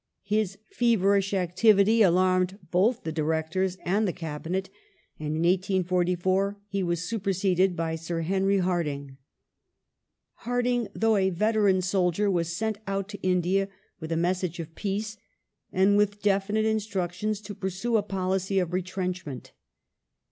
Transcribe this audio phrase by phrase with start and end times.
[0.23, 4.67] His feverish activity alarmed both the Directors and the Cabinet,
[5.19, 9.11] and in 184^4 he was superseded by Sir Henry Hardinge.
[10.39, 13.69] Hardinge, though a veteran soldier, was sent out to India
[13.99, 15.17] with The first a message of peace,
[15.71, 19.51] and with definite instructions to pui sue a policy ^i ^^' of retrenchment.